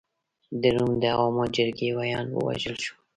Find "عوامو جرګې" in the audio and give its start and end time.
1.15-1.89